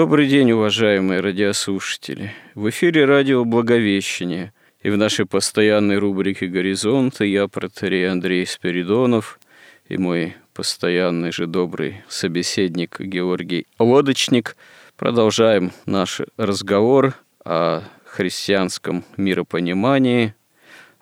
[0.00, 2.32] Добрый день, уважаемые радиослушатели.
[2.54, 9.38] В эфире радио «Благовещение» и в нашей постоянной рубрике «Горизонты» я, протерей Андрей Спиридонов,
[9.90, 14.56] и мой постоянный же добрый собеседник Георгий Лодочник
[14.96, 17.12] продолжаем наш разговор
[17.44, 20.34] о христианском миропонимании,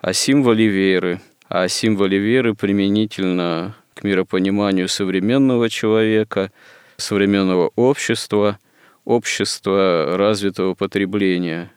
[0.01, 6.51] о символе веры, о символе веры применительно к миропониманию современного человека,
[6.97, 8.59] современного общества–
[9.05, 11.71] общества развитого потребления.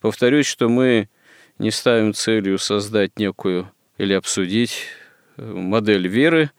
[0.00, 1.08] Повторюсь, что мы
[1.58, 4.86] не ставим целью создать некую или обсудить
[5.36, 6.50] э, модель веры,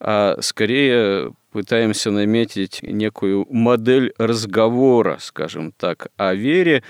[0.00, 6.82] а скорее пытаемся наметить некую модель разговора, скажем так, о вере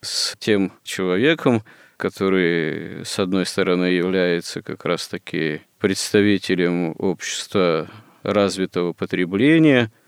[0.00, 1.62] с тем человеком,
[1.96, 7.88] который, с одной стороны, является как раз-таки представителем общества
[8.22, 9.92] развитого потребления–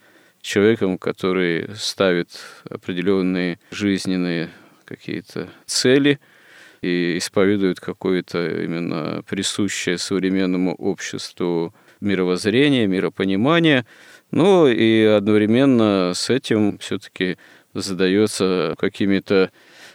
[0.45, 2.29] человеком, который ставит
[2.69, 4.51] определенные жизненные
[4.85, 6.21] какие-то цели
[6.83, 13.87] и исповедует какое-то именно присущее современному обществу мировоззрение, миропонимание,
[14.31, 17.39] но и одновременно с этим все-таки
[17.73, 19.51] задается какими-то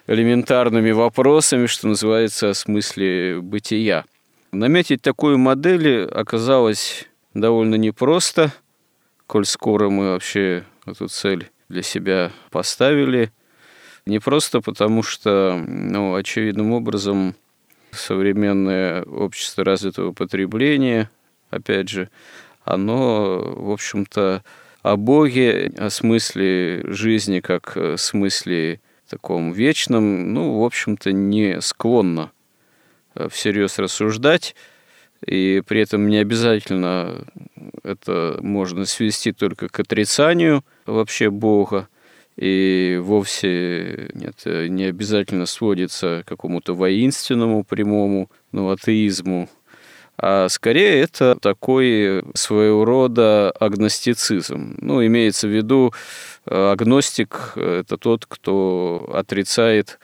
[0.08, 4.03] элементарными вопросами, что называется, о смысле бытия.
[4.52, 8.52] Наметить такую модель оказалось довольно непросто–
[9.29, 13.31] коль скоро мы вообще эту цель для себя поставили.
[14.07, 17.35] Не просто потому, что, ну, очевидным образом,
[17.91, 21.11] современное общество развитого потребления,
[21.51, 22.09] опять же,
[22.63, 24.43] оно, в общем-то,
[24.81, 32.31] о Боге, о смысле жизни как о смысле таком вечном, ну, в общем-то, не склонно
[33.29, 34.55] всерьез рассуждать
[35.25, 37.25] и при этом не обязательно
[37.83, 41.87] это можно свести только к отрицанию вообще Бога,
[42.37, 49.49] и вовсе нет, не обязательно сводится к какому-то воинственному прямому ну, атеизму,
[50.21, 54.75] а скорее это такой своего рода агностицизм.
[54.81, 55.93] Ну, имеется в виду,
[56.45, 59.97] агностик– это тот, кто отрицает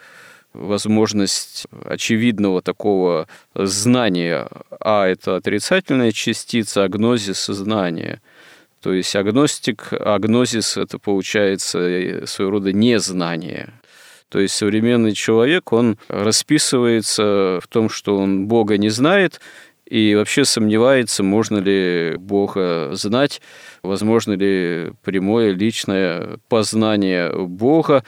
[0.56, 4.48] возможность очевидного такого знания,
[4.80, 8.20] а это отрицательная частица, агнозис знания.
[8.80, 13.72] То есть агностик, агнозис– это получается своего рода незнание.
[14.28, 19.40] То есть современный человек, он расписывается в том, что он Бога не знает,
[19.86, 23.40] и вообще сомневается, можно ли Бога знать,
[23.82, 28.04] возможно ли прямое личное познание Бога,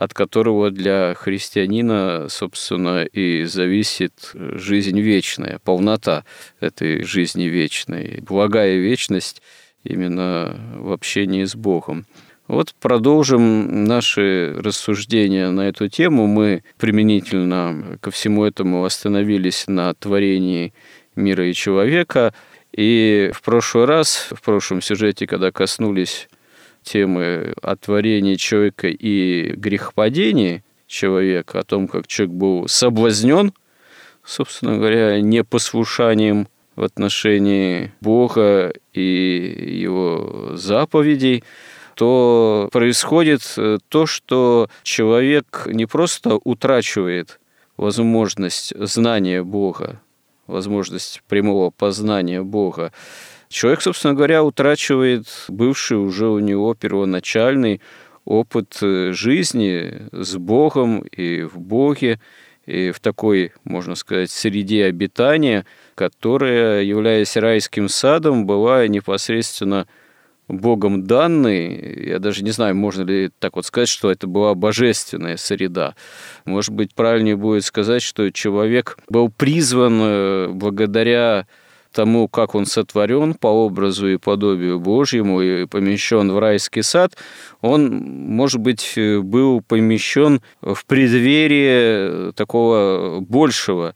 [0.00, 6.24] от которого для христианина, собственно, и зависит жизнь вечная, полнота
[6.58, 9.42] этой жизни вечной, благая вечность
[9.84, 12.06] именно в общении с Богом.
[12.48, 16.26] Вот продолжим наши рассуждения на эту тему.
[16.26, 20.72] Мы применительно ко всему этому остановились на творении
[21.14, 22.32] мира и человека.
[22.72, 26.30] И в прошлый раз, в прошлом сюжете, когда коснулись
[26.82, 33.52] темы о творении человека и грехопадении человека, о том, как человек был соблазнен,
[34.24, 41.44] собственно говоря, непослушанием в отношении Бога и его заповедей,
[41.94, 43.42] то происходит
[43.88, 47.40] то, что человек не просто утрачивает
[47.76, 50.00] возможность знания Бога,
[50.46, 52.92] возможность прямого познания Бога,
[53.50, 57.80] Человек, собственно говоря, утрачивает бывший уже у него первоначальный
[58.24, 62.20] опыт э, жизни с Богом и в Боге,
[62.66, 65.66] и в такой, можно сказать, среде обитания,
[65.96, 69.88] которая, являясь райским садом, была непосредственно
[70.46, 72.06] Богом данной.
[72.06, 75.96] Я даже не знаю, можно ли так вот сказать, что это была божественная среда.
[76.44, 81.48] Может быть, правильнее будет сказать, что человек был призван э, благодаря
[81.92, 87.16] тому, как он сотворен по образу и подобию Божьему и помещен в райский сад,
[87.60, 93.94] он, может быть, был помещен в преддверии такого большего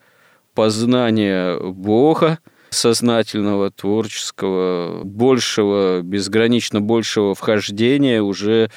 [0.55, 2.39] познания Бога,
[2.71, 8.71] сознательного, творческого, большего, безгранично большего вхождения уже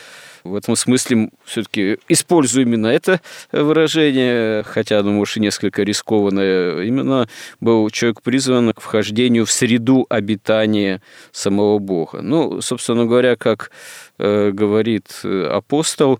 [0.47, 3.21] в этом смысле все-таки использую именно это
[3.51, 6.83] выражение, хотя оно, может, и несколько рискованное.
[6.83, 7.27] Именно
[7.59, 11.01] был человек призван к вхождению в среду обитания
[11.31, 12.21] самого Бога.
[12.21, 13.71] Ну, собственно говоря, как
[14.17, 16.19] э, говорит апостол,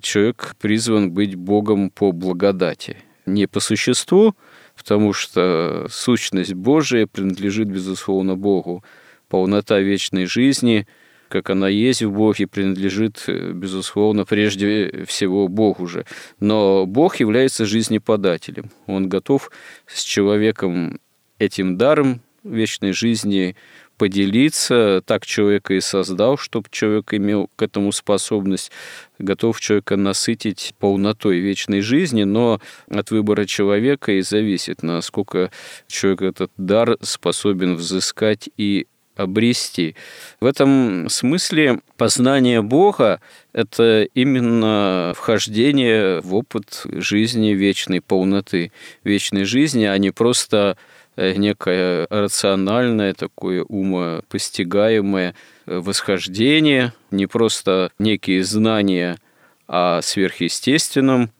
[0.00, 2.96] человек призван быть Богом по благодати.
[3.26, 4.34] Не по существу,
[4.76, 8.84] потому что сущность Божия принадлежит, безусловно, Богу.
[9.28, 10.86] Полнота вечной жизни–
[11.28, 16.04] как она есть в Боге, принадлежит, э, безусловно, прежде всего Богу же.
[16.40, 18.70] Но Бог является жизнеподателем.
[18.86, 19.50] Он готов
[19.86, 21.00] с человеком
[21.38, 23.56] этим даром вечной жизни
[23.98, 28.70] поделиться, так человека и создал, чтобы человек имел к этому способность,
[29.18, 35.50] готов человека насытить полнотой вечной жизни, но от выбора человека и зависит, насколько
[35.86, 39.96] человек этот дар способен взыскать и обрести.
[40.40, 43.20] В этом смысле познание Бога–
[43.52, 48.72] это именно вхождение в опыт жизни вечной полноты,
[49.02, 50.76] вечной жизни, а не просто
[51.16, 55.34] э, некое рациональное, такое умопостигаемое
[55.64, 59.18] восхождение, не просто некие знания
[59.66, 61.30] о сверхъестественном,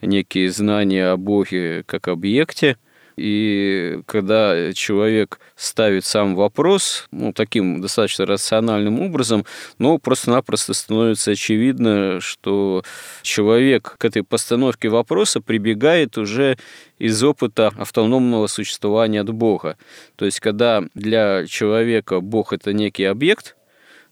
[0.00, 2.76] некие знания о Боге как объекте–
[3.16, 9.44] и когда человек ставит сам вопрос, ну, таким достаточно рациональным образом,
[9.78, 12.82] ну, просто-напросто становится очевидно, что
[13.22, 16.58] человек к этой постановке вопроса прибегает уже
[16.98, 19.76] из опыта автономного существования от Бога.
[20.16, 23.56] То есть, когда для человека Бог– это некий объект,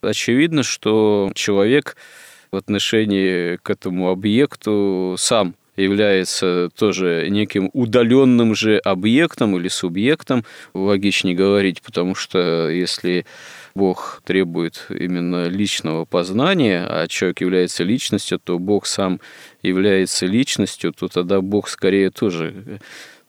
[0.01, 1.97] очевидно, что человек
[2.53, 10.45] в отношении к этому объекту сам является тоже неким удаленным же объектом или субъектом,
[10.75, 13.27] логичнее говорить, потому что если
[13.75, 19.21] Бог требует именно личного познания, а человек является личностью, то Бог сам
[19.63, 22.81] является личностью, то тогда Бог скорее тоже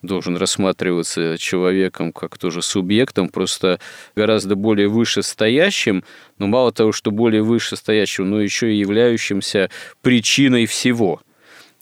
[0.02, 3.80] должен рассматриваться человеком как тоже субъектом, просто
[4.16, 6.04] гораздо более вышестоящим,
[6.38, 9.70] но мало того, что более вышестоящим, но еще и являющимся
[10.02, 11.22] причиной всего–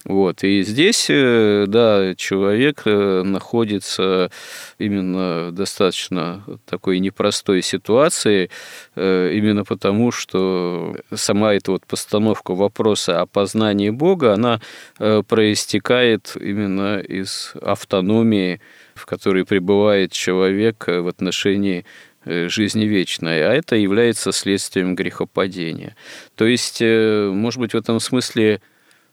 [0.04, 0.44] вот.
[0.44, 4.32] И здесь, э, да, человек э, находится
[4.80, 8.50] именно в достаточно такой непростой ситуации,
[8.96, 14.60] э, именно потому, что сама эта вот постановка вопроса о познании Бога, она
[14.98, 18.60] проистекает именно из автономии,
[18.96, 21.86] в которой пребывает человек в отношении
[22.26, 25.96] жизни вечной, а это является следствием грехопадения.
[26.36, 28.62] То есть, может быть, в этом смысле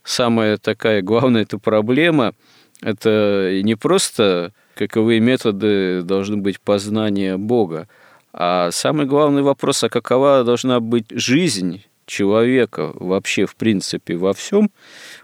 [0.04, 2.34] самая такая главная эта проблема–
[2.82, 7.88] это не просто каковые методы должны быть познания Бога,
[8.32, 14.70] а самый главный вопрос, а какова должна быть жизнь человека вообще, в принципе, во всем,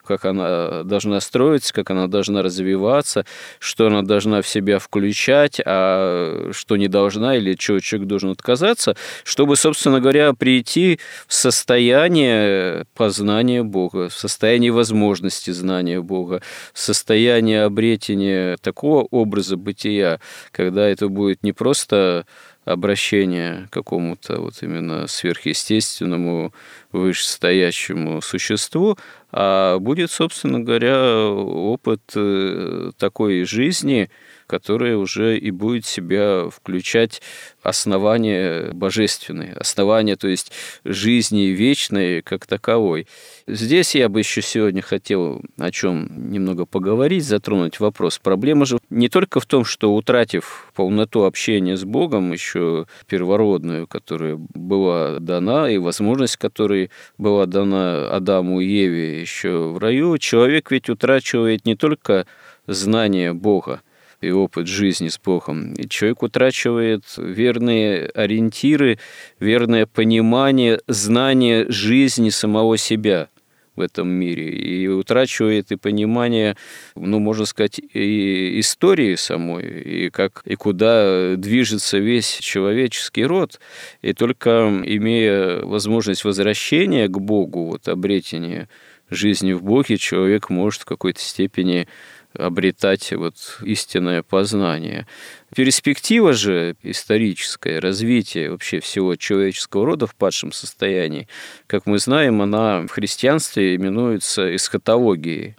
[0.04, 3.24] как она должна строиться, как она должна развиваться,
[3.58, 8.96] что она должна в себя включать, а что не должна или чего человек должен отказаться,
[9.24, 16.42] чтобы, собственно говоря, прийти в состояние познания Бога, в состояние возможности знания Бога,
[16.72, 20.20] в состояние обретения такого образа бытия,
[20.52, 22.26] когда это будет не просто
[22.64, 26.52] обращение к какому-то вот именно сверхъестественному,
[26.92, 28.98] вышестоящему существу,
[29.32, 34.10] а будет, собственно говоря, опыт э, такой жизни,
[34.46, 37.22] которая уже и будет себя включать
[37.62, 40.52] основания божественные, основания, то есть
[40.84, 43.06] жизни вечной как таковой.
[43.46, 48.18] Здесь я бы еще сегодня хотел о чем немного поговорить, затронуть вопрос.
[48.18, 54.36] Проблема же не только в том, что утратив полноту общения с Богом, еще первородную, которая
[54.36, 60.88] была дана, и возможность, которая была дана Адаму и Еве еще в раю, человек ведь
[60.88, 62.26] утрачивает не только
[62.66, 63.82] знание Бога,
[64.24, 65.74] и опыт жизни с Богом.
[65.74, 68.98] И человек утрачивает верные ориентиры,
[69.40, 73.28] верное понимание, знание жизни самого себя
[73.76, 76.56] в этом мире и утрачивает и понимание,
[76.94, 83.60] ну, можно сказать, и истории самой, и как и куда движется весь человеческий род.
[84.02, 88.68] И только имея возможность возвращения к Богу, вот обретения
[89.10, 91.88] жизни в Боге человек может в какой-то степени
[92.38, 95.06] обретать вот истинное познание.
[95.54, 101.28] Перспектива же историческое развитие вообще всего человеческого рода в падшем состоянии,
[101.66, 105.56] как мы знаем, она в христианстве именуется эсхатологией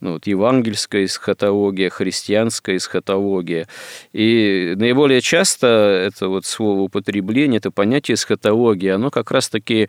[0.00, 3.66] ну, вот, евангельская эсхатология, христианская эсхатология.
[4.12, 9.88] И наиболее часто это вот слово употребление, это понятие эсхатологии, оно как раз-таки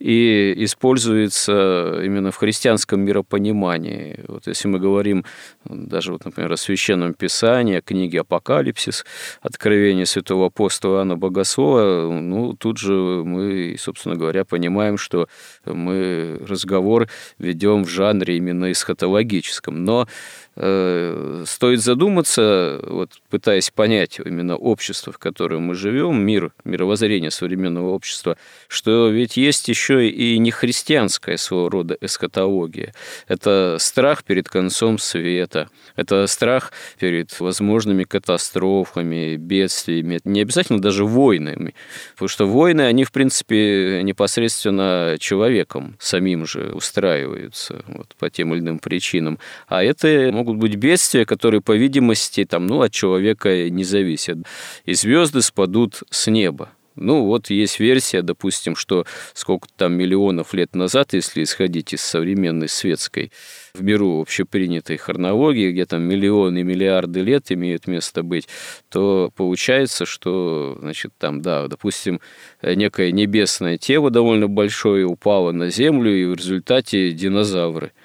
[0.00, 4.24] и используется именно в христианском миропонимании.
[4.26, 5.26] Вот если мы говорим
[5.64, 9.04] даже, вот, например, о Священном Писании, о книге «Апокалипсис»,
[9.42, 15.28] «Откровение святого апостола Иоанна Богослова», ну, тут же мы, собственно говоря, понимаем, что
[15.66, 19.84] мы разговор ведем в жанре именно эсхатологическом.
[19.84, 20.08] Но
[20.54, 28.36] стоит задуматься, вот, пытаясь понять именно общество, в котором мы живем, мир, мировоззрение современного общества,
[28.68, 32.94] что ведь есть еще и нехристианская своего рода эскатология.
[33.28, 41.74] Это страх перед концом света, это страх перед возможными катастрофами, бедствиями, не обязательно даже войнами,
[42.14, 48.60] потому что войны, они, в принципе, непосредственно человеком самим же устраиваются вот, по тем или
[48.60, 49.38] иным причинам,
[49.68, 54.38] а это могут быть бедствия, которые, по видимости, там, ну, от человека не зависят.
[54.86, 56.70] И звезды спадут с неба.
[56.96, 59.04] Ну, вот есть версия, допустим, что
[59.34, 63.32] сколько там миллионов лет назад, если исходить из современной светской
[63.74, 68.48] в миру общепринятой хронологии, где там миллионы, миллиарды лет имеют место быть,
[68.88, 72.20] то получается, что, значит, там, да, допустим,
[72.62, 77.92] некое небесное тело довольно большое упало на Землю, и в результате динозавры–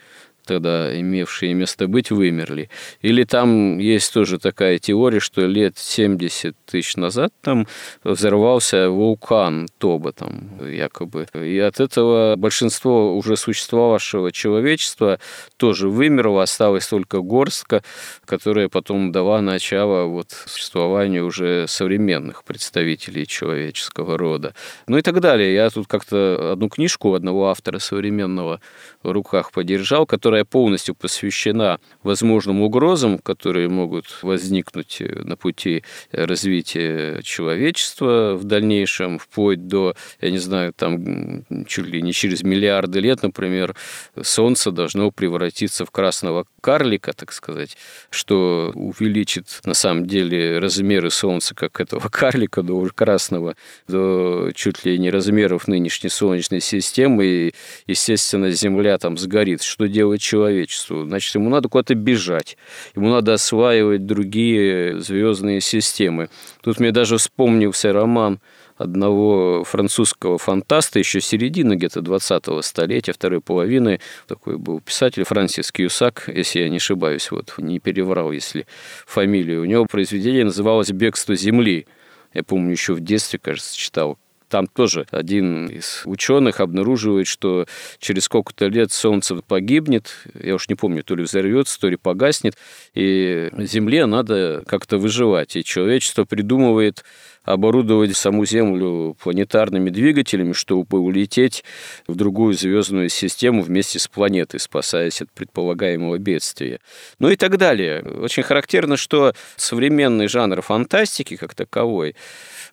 [0.46, 2.70] тогда имевшие место быть, вымерли.
[3.02, 7.68] Или там есть тоже такая теория, что лет 70 тысяч назад там
[8.04, 11.28] взорвался вулкан Тоба там якобы.
[11.34, 15.20] И от этого большинство уже существовавшего человечества
[15.58, 17.84] тоже вымерло, осталась только горстка,
[18.26, 24.54] которая потом дала начало вот существованию уже современных представителей человеческого рода.
[24.88, 25.54] Ну и так далее.
[25.54, 28.60] Я тут как-то одну книжку одного автора современного
[29.04, 37.22] в руках подержал, которая которая полностью посвящена возможным угрозам, которые могут возникнуть на пути развития
[37.22, 43.24] человечества в дальнейшем, вплоть до, я не знаю, там чуть ли не через миллиарды лет,
[43.24, 43.76] например,
[44.22, 47.78] Солнце должно превратиться в красного карлика, так сказать,
[48.10, 53.56] что увеличит на самом деле размеры Солнца как этого карлика до уже красного,
[53.88, 57.54] до чуть ли не размеров нынешней Солнечной системы, и,
[57.88, 59.62] естественно, Земля там сгорит.
[59.62, 61.06] Что делать человечеству.
[61.06, 62.58] Значит, ему надо куда-то бежать,
[62.96, 66.30] ему надо осваивать другие звездные системы.
[66.62, 68.40] Тут мне даже вспомнился роман
[68.78, 74.00] одного французского фантаста еще середины где-то 20-го столетия, второй половины.
[74.28, 78.68] Такой был писатель Франсис Кьюсак, если я не ошибаюсь, вот не переврал, если
[79.06, 79.62] фамилию.
[79.62, 81.88] У него произведение называлось «Бегство земли».
[82.34, 84.18] Я помню, еще в детстве, кажется, читал
[84.56, 87.66] там тоже один из ученых обнаруживает, что
[88.00, 92.56] через сколько-то лет Солнце погибнет, я уж не помню, то ли взорвется, то ли погаснет,
[92.94, 95.58] и Земле надо как-то выживать.
[95.58, 97.04] И человечество придумывает
[97.44, 101.64] оборудовать саму Землю планетарными двигателями, чтобы улететь
[102.08, 106.80] в другую звездную систему вместе с планетой, спасаясь от предполагаемого бедствия.
[107.20, 108.02] Ну и так далее.
[108.04, 112.16] Очень характерно, что современный жанр фантастики как таковой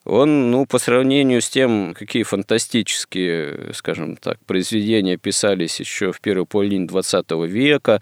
[0.05, 6.45] он, ну, по сравнению с тем, какие фантастические, скажем так, произведения писались еще в первой
[6.45, 8.01] половине XX века,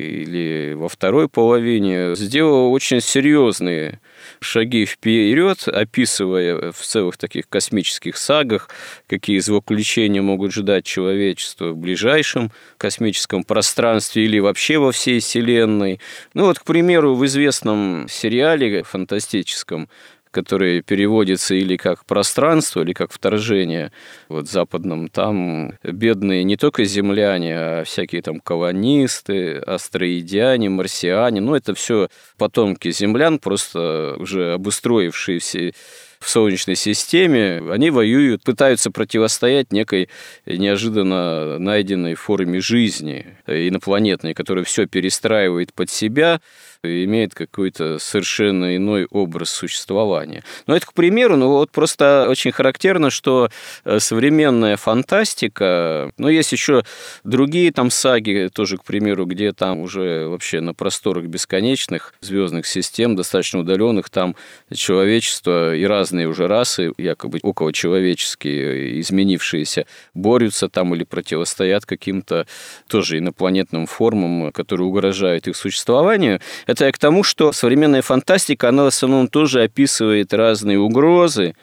[0.00, 4.00] или во второй половине, сделал очень серьезные
[4.40, 8.70] шаги вперед, описывая в целых таких космических сагах,
[9.06, 16.00] какие злоключения могут ждать человечество в ближайшем космическом пространстве или вообще во всей Вселенной.
[16.34, 19.88] Ну вот, к примеру, в известном сериале фантастическом
[20.30, 23.92] который переводится или как пространство, или как вторжение.
[24.28, 31.40] Вот западном там бедные не только земляне, а всякие там колонисты, астроидяне, марсиане.
[31.40, 32.08] Ну, это все
[32.38, 35.72] потомки землян, просто уже обустроившиеся
[36.20, 40.10] в Солнечной системе, они воюют, пытаются противостоять некой
[40.44, 46.40] неожиданно найденной форме жизни инопланетной, которая все перестраивает под себя,
[46.82, 50.44] имеет какой-то совершенно иной образ существования.
[50.66, 53.50] Но это, к примеру, ну вот просто очень характерно, что
[53.84, 56.82] э, современная фантастика, ну есть еще
[57.24, 63.14] другие там саги, тоже, к примеру, где там уже вообще на просторах бесконечных звездных систем,
[63.14, 64.34] достаточно удаленных, там
[64.72, 72.46] человечество и разные уже расы, якобы околочеловеческие, изменившиеся, борются там или противостоят каким-то
[72.88, 76.40] тоже инопланетным формам, которые угрожают их существованию.
[76.66, 81.54] Это я к тому, что современная фантастика, она в основном тоже описывает разные угрозы,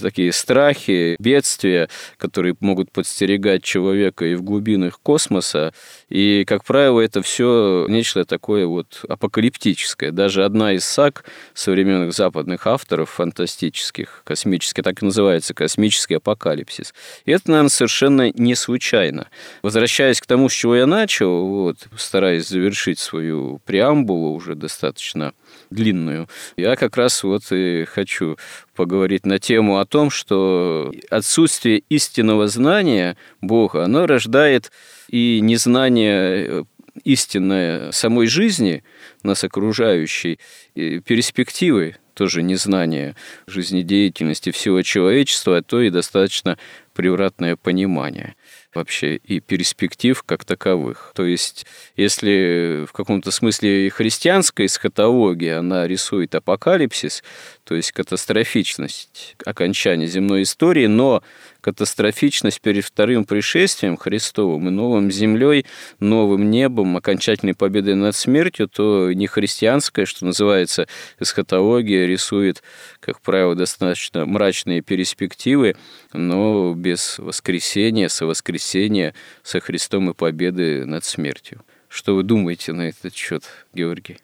[0.00, 5.72] такие страхи, бедствия, которые могут подстерегать человека и в глубинах космоса.
[6.08, 10.10] И, как правило, это все нечто такое вот апокалиптическое.
[10.10, 16.94] Даже одна из саг современных западных авторов фантастических, космических, так и называется «Космический апокалипсис».
[17.24, 19.28] И это, наверное, совершенно не случайно.
[19.62, 25.32] Возвращаясь к тому, с чего я начал, вот, стараясь завершить свою преамбулу уже достаточно
[25.70, 28.36] длинную, я как раз вот и хочу
[28.74, 34.70] поговорить на тему о том, что отсутствие истинного знания Бога, оно рождает
[35.08, 36.64] и незнание э,
[37.04, 38.82] истинное самой жизни,
[39.22, 40.38] нас окружающей,
[40.74, 46.58] и перспективы тоже незнание жизнедеятельности всего человечества, а то и достаточно
[46.94, 48.34] превратное понимание
[48.74, 51.12] вообще и перспектив как таковых.
[51.14, 57.22] То есть, если в каком-то смысле христианская эсхатология, она рисует апокалипсис,
[57.64, 61.22] то есть катастрофичность окончания земной истории, но
[61.60, 65.64] катастрофичность перед вторым пришествием Христовым и новым землей,
[66.00, 70.88] новым небом, окончательной победой над смертью, то не христианская, что называется,
[71.20, 72.62] эсхатология рисует,
[73.00, 75.76] как правило, достаточно мрачные перспективы,
[76.12, 81.62] но без воскресения, со воскресения, со Христом и победы над смертью.
[81.88, 84.18] Что вы думаете на этот счет, Георгий?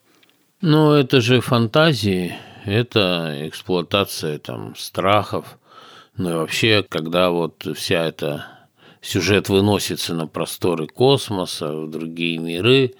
[0.61, 2.35] Ну, это же фантазии,
[2.73, 5.59] это эксплуатация там страхов.
[6.17, 8.47] Ну и вообще, когда вот вся эта
[9.01, 12.95] сюжет выносится на просторы космоса, в другие миры,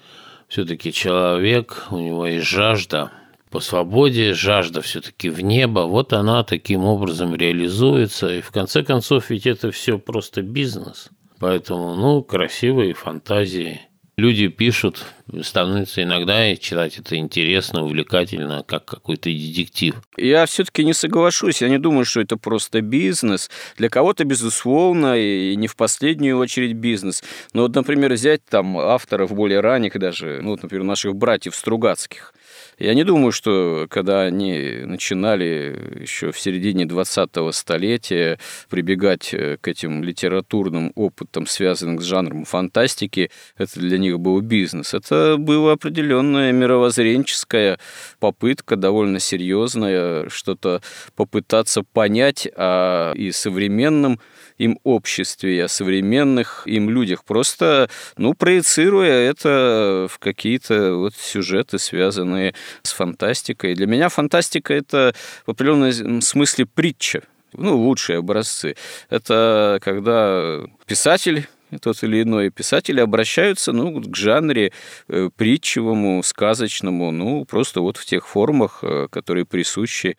[0.47, 3.11] все-таки человек, у него есть жажда
[3.49, 8.35] по свободе, жажда все-таки в небо, вот она таким образом реализуется.
[8.35, 11.09] И в конце концов, ведь это все просто бизнес.
[11.39, 13.81] Поэтому, ну, красивые фантазии–
[14.19, 15.05] люди пишут,
[15.41, 19.95] становится иногда читать это интересно, увлекательно, как какой-то детектив.
[20.17, 21.61] Я все-таки не соглашусь.
[21.61, 23.49] Я не думаю, что это просто бизнес.
[23.77, 27.23] Для кого-то, безусловно, и не в последнюю очередь бизнес.
[27.53, 32.33] Но вот, например, взять там авторов более ранних даже, ну, вот, например, наших братьев Стругацких.
[32.79, 38.39] Я не думаю, что когда они начинали еще в середине 20-го столетия
[38.69, 44.93] прибегать э, к этим литературным опытам, связанным с жанром фантастики, это для них был бизнес.
[44.93, 47.79] Это была определенная мировоззренческая
[48.19, 50.81] попытка, довольно серьезная, что-то
[51.17, 54.21] попытаться понять о и современном
[54.59, 62.53] им обществе, о современных им людях, просто, ну, проецируя это в какие-то вот сюжеты, связанные
[62.83, 63.73] с фантастикой.
[63.73, 65.15] Для меня фантастика– это
[65.47, 68.75] в определенном смысле притча, ну, лучшие образцы.
[69.09, 71.47] Это когда писатель
[71.81, 74.71] тот или иной писатель обращаются ну, к жанре
[75.07, 80.17] э, притчевому, сказочному, ну, просто вот в тех формах, э, которые присущи,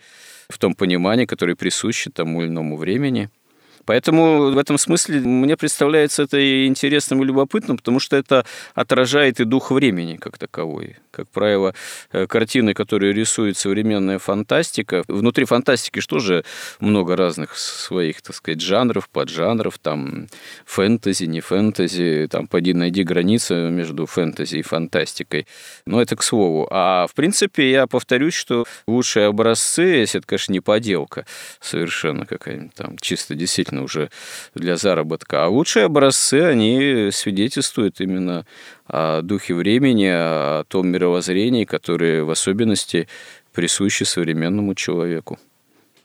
[0.49, 3.31] в том понимании, которые присущи тому или иному времени–
[3.91, 9.45] Поэтому в этом смысле мне представляется это интересным и любопытным, потому что это отражает и
[9.45, 10.95] дух времени как таковой.
[11.11, 11.75] Как правило,
[12.13, 16.45] э, картины, которые рисует современная фантастика, внутри фантастики что же
[16.79, 20.29] много разных своих, так сказать, жанров, поджанров, там
[20.67, 25.49] фэнтези, не фэнтези, там поди найди границу между фэнтези и фантастикой.
[25.85, 26.69] Но это к слову.
[26.71, 31.27] А в принципе, я повторюсь, что лучшие образцы, если это, конечно, не поделка
[31.61, 34.11] совершенно какая-нибудь там, чисто действительно действительно уже
[34.55, 35.45] для заработка.
[35.45, 38.45] А лучшие образцы, они свидетельствуют именно
[38.87, 43.09] о духе времени, о том мировоззрении, которое в особенности
[43.53, 45.39] присуще современному человеку.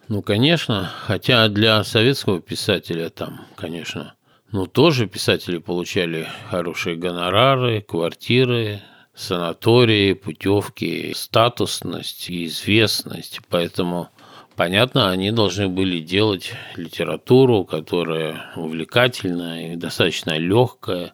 [0.07, 4.13] Ну, конечно, хотя для советского писателя там, конечно,
[4.51, 8.81] ну, тоже писатели получали хорошие гонорары, квартиры,
[9.15, 13.39] санатории, путевки, статусность и известность.
[13.49, 14.09] Поэтому
[14.55, 21.13] Понятно, они должны были делать литературу, которая увлекательная и достаточно легкая.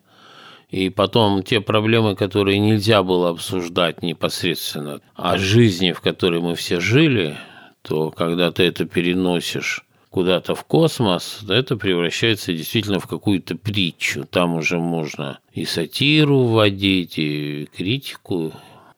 [0.69, 6.79] И потом те проблемы, которые нельзя было обсуждать непосредственно о жизни, в которой мы все
[6.79, 7.35] жили,
[7.81, 14.25] то когда ты это переносишь куда-то в космос, это превращается действительно в какую-то притчу.
[14.25, 18.53] Там уже можно и сатиру вводить, и критику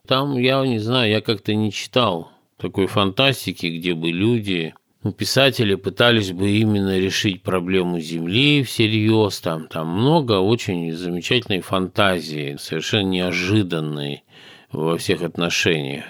[0.06, 2.30] Там, я не знаю, я как-то не читал
[2.64, 4.74] такой фантастики, где бы люди,
[5.04, 9.42] ну, писатели пытались бы именно решить проблему Земли всерьез.
[9.42, 14.24] Там, там много очень замечательной фантазии, совершенно неожиданной
[14.72, 16.06] во всех отношениях.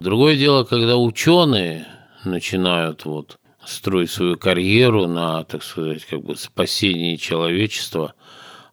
[0.00, 1.86] Другое дело, когда ученые
[2.24, 8.14] начинают вот строить свою карьеру на, так сказать, как бы спасении человечества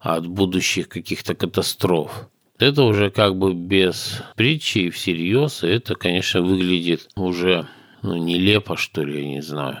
[0.00, 2.28] от будущих каких-то катастроф.
[2.58, 7.68] Это уже как бы без притчи и всерьез, и это, конечно, выглядит уже
[8.02, 9.80] ну, нелепо, что ли, я не знаю.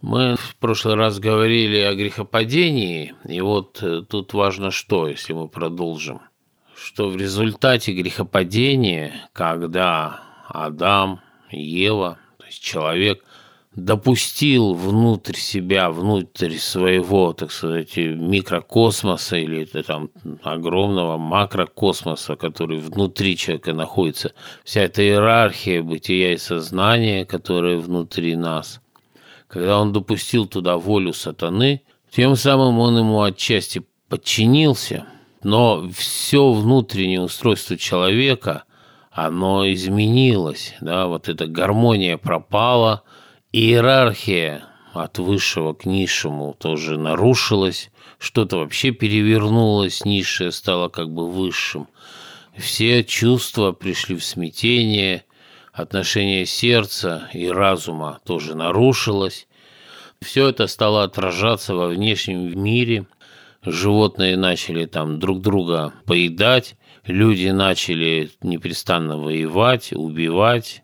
[0.00, 5.48] Мы в прошлый раз говорили о грехопадении, и вот э, тут важно что, если мы
[5.48, 6.20] продолжим,
[6.76, 13.24] что в результате грехопадения, когда Адам, Ева, то есть человек–
[13.74, 20.10] допустил внутрь себя, внутрь своего, так сказать, микрокосмоса или там
[20.42, 24.32] огромного макрокосмоса, который внутри человека находится,
[24.62, 28.82] вся эта иерархия бытия и сознания, которая внутри нас,
[29.48, 35.06] когда он допустил туда волю сатаны, тем самым он ему отчасти подчинился,
[35.42, 38.64] но все внутреннее устройство человека,
[39.10, 43.02] оно изменилось, да, вот эта гармония пропала–
[43.52, 51.88] иерархия от высшего к низшему тоже нарушилась, что-то вообще перевернулось, низшее стало как бы высшим.
[52.56, 55.24] Все чувства пришли в смятение,
[55.72, 59.48] отношение сердца и разума тоже нарушилось.
[60.20, 63.06] Все это стало отражаться во внешнем мире.
[63.64, 70.82] Животные начали там друг друга поедать, люди начали непрестанно воевать, убивать,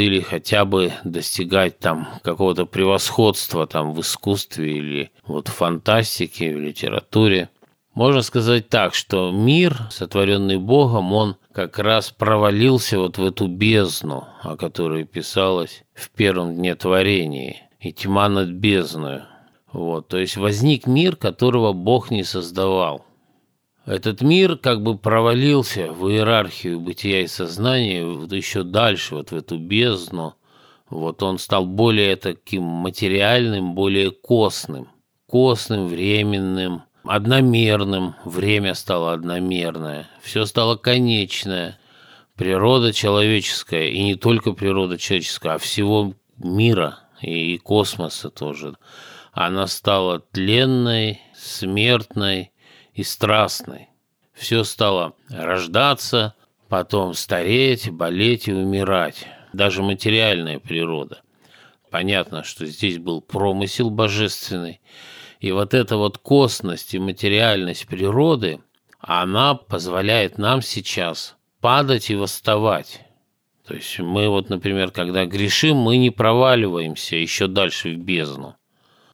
[0.00, 6.60] или хотя бы достигать там какого-то превосходства там в искусстве или вот в фантастике, в
[6.60, 7.50] литературе.
[7.94, 14.26] Можно сказать так, что мир, сотворенный Богом, он как раз провалился вот в эту бездну,
[14.42, 19.24] о которой писалось в первом дне творения, и тьма над бездною.
[19.72, 23.04] Вот, то есть возник мир, которого Бог не создавал.
[23.86, 29.36] Этот мир как бы провалился в иерархию бытия и сознания вот еще дальше, вот в
[29.36, 30.34] эту бездну.
[30.90, 34.88] Вот он стал более таким материальным, более костным.
[35.26, 38.16] Костным, временным, одномерным.
[38.24, 40.08] Время стало одномерное.
[40.20, 41.78] Все стало конечное.
[42.36, 48.76] Природа человеческая, и не только природа человеческая, а всего мира и космоса тоже.
[49.32, 52.52] Она стала тленной, смертной,
[53.00, 53.88] и страстной.
[54.34, 56.34] Все стало рождаться,
[56.68, 59.26] потом стареть, болеть и умирать.
[59.54, 61.22] Даже материальная природа.
[61.90, 64.80] Понятно, что здесь был промысел божественный.
[65.40, 68.60] И вот эта вот косность и материальность природы,
[68.98, 73.00] она позволяет нам сейчас падать и восставать.
[73.66, 78.56] То есть мы вот, например, когда грешим, мы не проваливаемся еще дальше в бездну.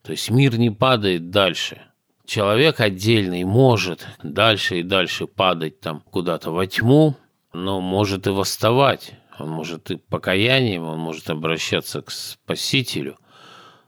[0.03, 1.81] То есть мир не падает дальше–
[2.27, 7.15] Человек отдельный может дальше и дальше падать там куда-то во тьму,
[7.53, 9.13] но может и восставать.
[9.39, 13.17] Он может и покаянием, он может обращаться к Спасителю.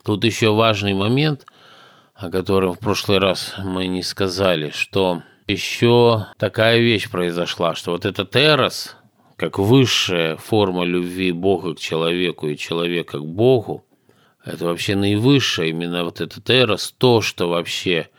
[0.05, 1.45] Тут еще важный момент,
[2.15, 8.05] о котором в прошлый раз мы не сказали, что еще такая вещь произошла, что вот
[8.05, 8.95] этот Эрос,
[9.35, 13.85] как высшая форма любви Бога к человеку и человека к Богу,
[14.45, 18.09] это вообще наивысшая именно вот этот Эрос, то, что вообще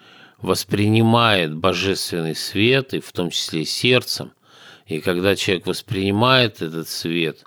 [0.42, 4.32] воспринимает божественный свет, и в том числе сердцем,
[4.86, 7.44] и когда человек воспринимает этот свет,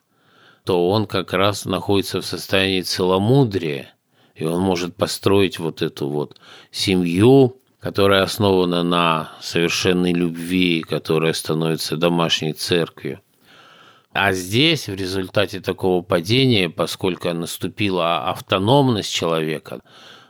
[0.63, 3.93] то он как раз находится в состоянии целомудрия,
[4.36, 6.39] и он может построить вот эту вот
[6.71, 13.19] семью, которая основана на совершенной любви, которая становится домашней церковью.
[14.13, 19.82] А здесь, в результате такого падения, поскольку наступила автономность человека,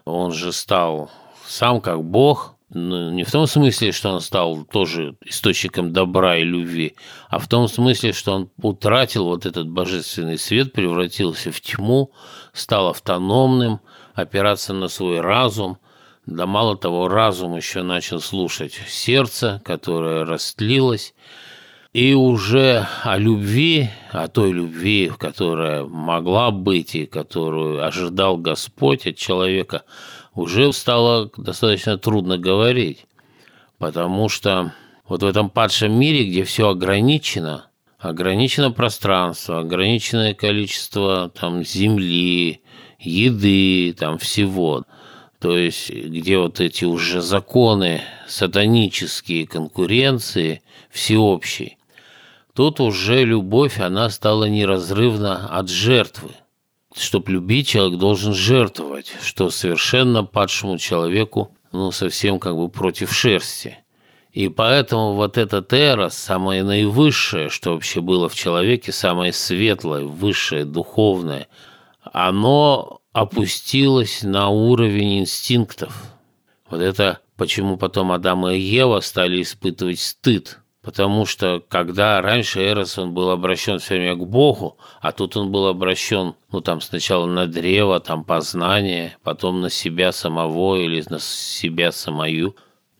[0.05, 1.11] он же стал
[1.45, 6.43] сам как Бог, ну, не в том смысле, что он стал тоже источником добра и
[6.43, 6.95] любви,
[7.29, 12.11] а в том смысле, что он утратил вот этот божественный свет, превратился в тьму,
[12.51, 13.79] стал автономным,
[14.15, 15.77] опираться на свой разум.
[16.25, 21.13] Да мало того, разум еще начал слушать сердце, которое растлилось,
[21.91, 29.15] и уже о любви, о той любви, которая могла быть и которую ожидал Господь от
[29.15, 29.83] человека–
[30.35, 33.05] уже стало достаточно трудно говорить,
[33.77, 34.73] потому что
[35.07, 37.67] вот в этом падшем мире, где все ограничено,
[37.99, 42.61] ограничено пространство, ограниченное количество там земли,
[42.99, 44.83] еды, там всего,
[45.39, 51.77] то есть где вот эти уже законы сатанические конкуренции всеобщей,
[52.53, 56.31] тут уже любовь, она стала неразрывна от жертвы.
[56.95, 63.79] Чтобы любить, человек должен жертвовать, что совершенно падшему человеку, ну, совсем как бы против шерсти.
[64.31, 70.65] И поэтому вот этот эрос, самое наивысшее, что вообще было в человеке, самое светлое, высшее,
[70.65, 71.47] духовное,
[72.01, 75.93] оно опустилось на уровень инстинктов.
[76.69, 80.59] Вот это почему потом Адам и Ева стали испытывать стыд.
[80.83, 85.49] Потому что когда раньше Эрос, он был обращен все время к Богу, а тут он
[85.49, 91.19] был обращен, ну там сначала на древо, там познание, потом на себя самого или на
[91.19, 92.57] себя самую.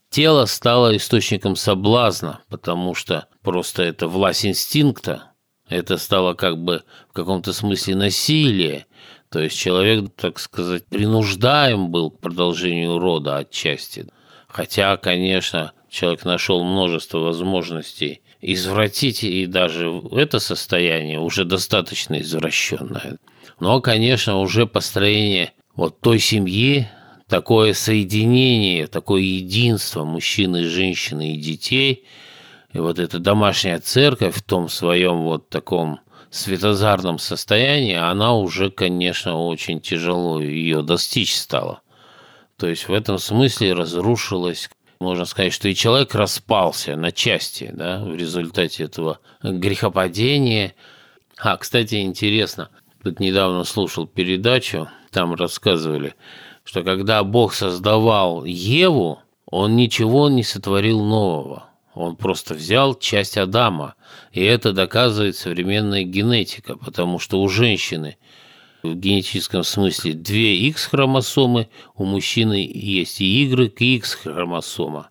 [0.10, 5.32] Тело стало источником соблазна, потому что просто это власть инстинкта,
[5.67, 8.86] это стало как бы в каком-то смысле насилие,
[9.30, 14.08] то есть человек, так сказать, принуждаем был к продолжению рода отчасти.
[14.48, 23.19] Хотя, конечно, человек нашел множество возможностей извратить и даже это состояние уже достаточно извращенное.
[23.60, 26.88] Но, конечно, уже построение вот той семьи,
[27.29, 32.06] такое соединение, такое единство мужчины, женщины и детей,
[32.73, 35.99] и вот эта домашняя церковь в том своем вот таком
[36.32, 41.82] светозарном состоянии, она уже, конечно, очень тяжело ее достичь стала.
[42.58, 44.71] То есть в этом смысле разрушилась
[45.04, 50.74] можно сказать, что и человек распался на части да, в результате этого грехопадения.
[51.38, 52.70] А, кстати, интересно,
[53.04, 56.16] тут недавно слушал передачу, там рассказывали,
[56.63, 61.66] что когда Бог создавал Еву, он ничего не сотворил нового.
[61.94, 63.94] Он просто взял часть Адама.
[64.32, 68.18] И это доказывает современная генетика, потому что у женщины
[68.84, 75.10] в генетическом смысле две X-хромосомы, у мужчины есть и Y, и X-хромосома.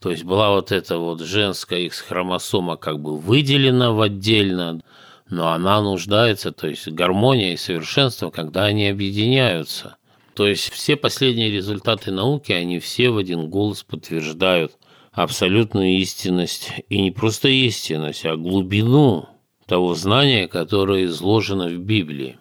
[0.00, 4.80] То есть была вот эта вот женская X-хромосома как бы выделена в отдельно,
[5.28, 9.96] но она нуждается, то есть гармония и совершенство, когда они объединяются.
[10.34, 14.72] То есть все последние результаты науки, они все в один голос подтверждают
[15.12, 19.28] абсолютную истинность, и не просто истинность, а глубину
[19.66, 22.39] того знания, которое изложено в Библии.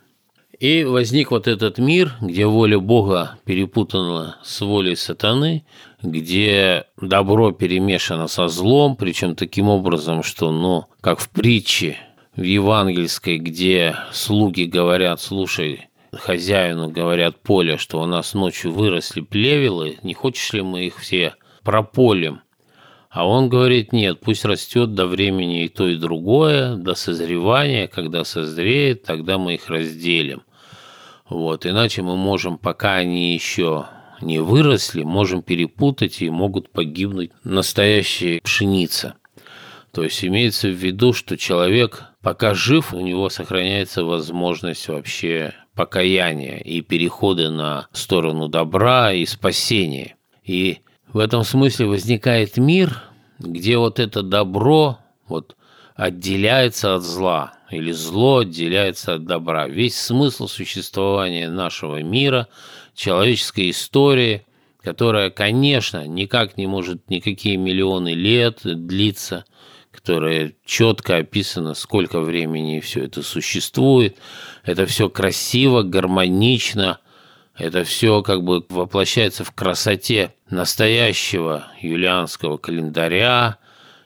[0.59, 5.63] И возник вот этот мир, где воля Бога перепутана с волей сатаны,
[6.03, 11.97] где добро перемешано со злом, причем таким образом, что, ну, как в притче
[12.35, 19.97] в евангельской, где слуги говорят, слушай, хозяину говорят поле, что у нас ночью выросли плевелы,
[20.03, 22.41] не хочешь ли мы их все прополим?
[23.09, 28.25] А он говорит, нет, пусть растет до времени и то, и другое, до созревания, когда
[28.25, 30.43] созреет, тогда мы их разделим.
[31.29, 33.85] Вот, иначе мы можем, пока они еще
[34.19, 39.15] не выросли, можем перепутать и могут погибнуть настоящие пшеница.
[39.91, 46.57] То есть имеется в виду, что человек, пока жив, у него сохраняется возможность вообще покаяния
[46.57, 50.15] и перехода на сторону добра и спасения.
[50.43, 50.79] И
[51.13, 53.03] в этом смысле возникает мир,
[53.39, 55.55] где вот это добро вот
[55.95, 59.67] отделяется от зла, или зло отделяется от добра.
[59.67, 62.47] Весь смысл существования нашего мира,
[62.95, 64.45] человеческой истории,
[64.81, 69.45] которая, конечно, никак не может никакие миллионы лет длиться,
[69.91, 74.17] которая четко описана, сколько времени все это существует.
[74.63, 76.99] Это все красиво, гармонично,
[77.57, 83.57] это все как бы воплощается в красоте настоящего юлианского календаря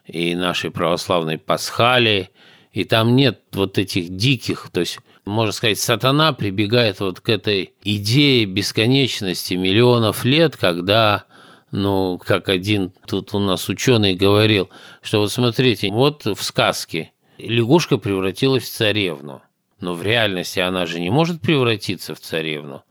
[0.05, 2.29] и нашей православной пасхалии.
[2.73, 7.73] И там нет вот этих диких, то есть можно сказать, сатана прибегает вот к этой
[7.83, 11.23] идее бесконечности миллионов лет, когда,
[11.71, 14.69] ну, как один тут у нас ученый говорил,
[15.01, 19.41] что вот смотрите, вот в сказке лягушка превратилась в царевну,
[19.79, 22.83] но в реальности она же не может превратиться в царевну.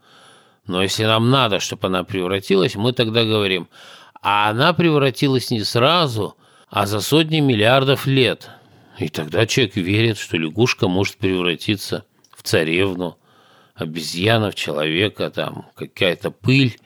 [0.65, 3.67] Но если нам надо, чтобы она превратилась, мы тогда говорим,
[4.21, 6.37] а она превратилась не сразу,
[6.69, 8.49] а за сотни миллиардов лет.
[8.99, 13.17] И тогда человек верит, что лягушка может превратиться в царевну,
[13.75, 16.77] обезьяна в человека, там какая-то пыль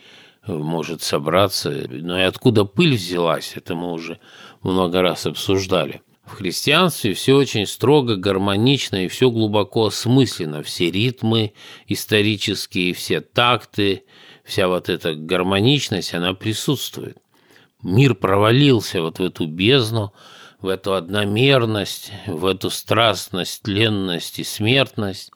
[0.45, 1.69] может собраться.
[1.89, 4.19] Но и откуда пыль взялась, это мы уже
[4.61, 6.01] много раз обсуждали.
[6.25, 10.61] В христианстве все очень строго, гармонично и все глубоко осмысленно.
[10.61, 11.53] Все ритмы
[11.87, 14.03] исторические, все такты,
[14.43, 17.17] вся вот эта гармоничность, она присутствует.
[17.81, 20.13] Мир провалился вот в эту бездну,
[20.61, 25.31] в эту одномерность, в эту страстность, ленность и смертность,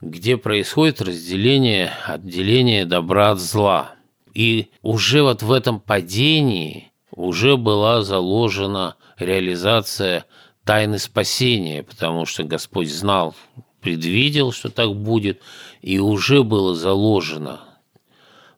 [0.00, 3.92] где происходит разделение, отделение добра от зла.
[4.34, 10.26] И уже вот в этом падении уже была заложена реализация
[10.64, 13.34] тайны спасения, потому что Господь знал,
[13.80, 15.40] предвидел, что так будет,
[15.80, 17.60] и уже было заложено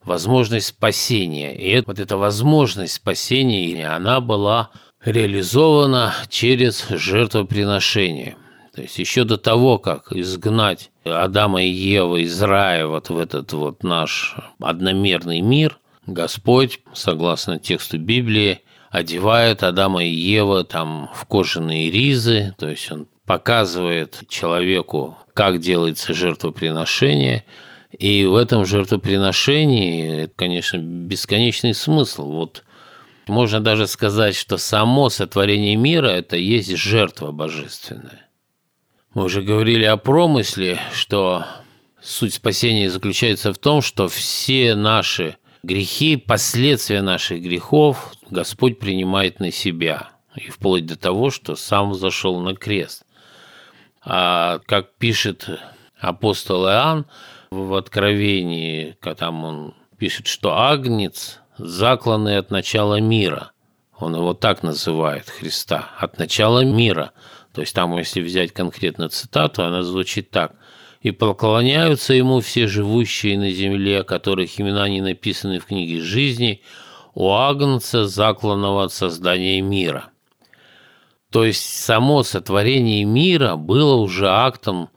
[0.02, 1.54] возможность спасения.
[1.54, 4.70] И вот эта возможность спасения, она была
[5.04, 8.36] реализована через жертвоприношение.
[8.74, 13.52] То есть еще до того, как изгнать Адама и Евы из рая вот в этот
[13.52, 21.90] вот наш одномерный мир, Господь, согласно тексту Библии, одевает Адама и Ева там в кожаные
[21.90, 27.44] ризы, то есть он показывает человеку, как делается жертвоприношение,
[27.90, 32.30] и в этом жертвоприношении, конечно, бесконечный смысл.
[32.30, 32.64] Вот
[33.28, 38.28] можно даже сказать, что само сотворение мира– это есть жертва божественная.
[39.14, 41.44] Мы уже говорили о промысле, что
[42.00, 49.50] суть спасения заключается в том, что все наши грехи, последствия наших грехов Господь принимает на
[49.50, 50.10] себя.
[50.36, 53.04] И вплоть до того, что сам зашел на крест.
[54.02, 55.48] А как пишет
[55.98, 57.06] апостол Иоанн
[57.50, 63.52] в Откровении, там он пишет, что Агнец, закланный от начала мира,
[63.98, 67.12] он его так называет, Христа, от начала мира.
[67.52, 70.54] То есть там, если взять конкретно цитату, она звучит так–
[71.00, 76.62] и поклоняются ему все живущие на земле, которых имена не написаны в книге жизни,
[77.14, 80.10] у Агнца, закланного от создания мира.
[81.30, 84.88] То есть само сотворение мира было уже актом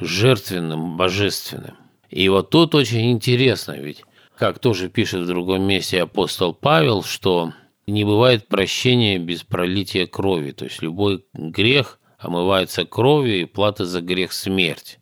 [0.00, 1.76] жертвенным, божественным.
[2.10, 4.02] И вот тут очень интересно, ведь,
[4.36, 7.52] как тоже пишет в другом месте апостол Павел, что
[7.86, 10.52] не бывает прощения без пролития крови.
[10.52, 14.98] То есть любой грех омывается кровью, и плата за грех– смерть.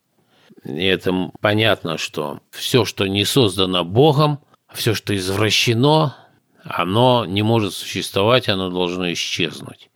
[0.65, 4.41] И это понятно, что все, что не создано Богом,
[4.73, 6.17] все, что извращено,
[6.65, 9.91] оно не может существовать, оно должно исчезнуть.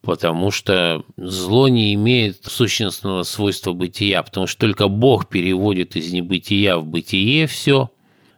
[0.00, 6.76] Потому что зло не имеет сущностного свойства бытия, потому что только Бог переводит из небытия
[6.76, 7.90] в бытие все,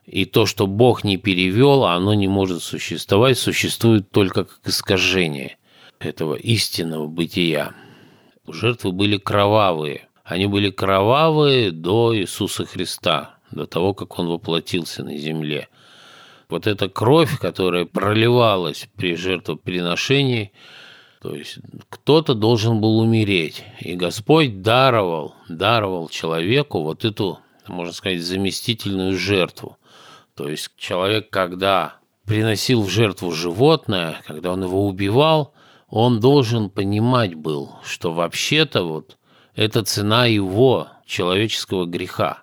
[0.07, 5.59] и то, что Бог не перевел, оно не может существовать, существует только как искажение
[5.99, 7.75] этого истинного бытия.
[8.47, 15.16] Жертвы были кровавые, они были кровавые до Иисуса Христа, до того, как Он воплотился на
[15.16, 15.69] земле.
[16.49, 20.53] Вот эта кровь, которая проливалась при жертвоприношении,
[21.21, 23.64] то есть кто-то должен был умереть.
[23.81, 29.77] И Господь даровал, даровал человеку вот эту, можно сказать, заместительную жертву.
[30.37, 31.96] То есть человек, когда
[32.27, 35.55] приносил в жертву животное, когда он его убивал,
[35.88, 39.16] он должен понимать был, что вообще-то вот
[39.55, 42.42] это цена его человеческого греха.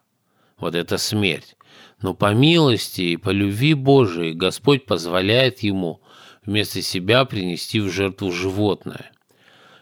[0.57, 1.55] Вот это смерть.
[2.01, 6.01] Но по милости и по любви Божией Господь позволяет ему
[6.45, 9.11] вместо себя принести в жертву животное.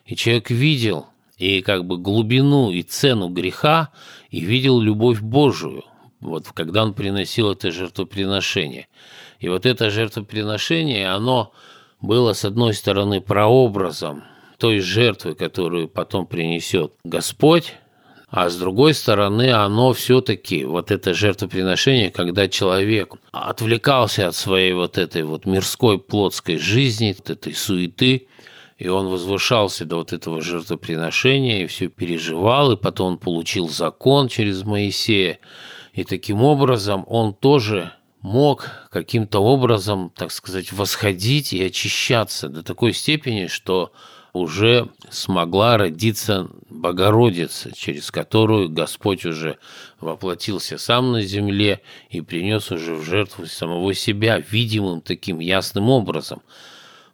[0.05, 3.91] И человек видел и как бы глубину и цену греха,
[4.29, 5.85] и видел любовь Божию,
[6.21, 8.87] вот когда он приносил это жертвоприношение.
[9.39, 11.51] И вот это жертвоприношение, оно
[11.99, 14.23] было, с одной стороны, прообразом
[14.57, 17.73] той жертвы, которую потом принесет Господь,
[18.29, 24.97] а с другой стороны, оно все-таки, вот это жертвоприношение, когда человек отвлекался от своей вот
[24.97, 28.27] этой вот мирской плотской жизни, от этой суеты,
[28.77, 34.29] и он возвышался до вот этого жертвоприношения, и все переживал, и потом он получил закон
[34.29, 35.39] через Моисея,
[35.93, 42.93] и таким образом он тоже мог каким-то образом, так сказать, восходить и очищаться до такой
[42.93, 43.91] степени, что
[44.33, 49.57] уже смогла родиться Богородица, через которую Господь уже
[49.99, 56.41] воплотился сам на земле и принес уже в жертву самого себя видимым таким ясным образом.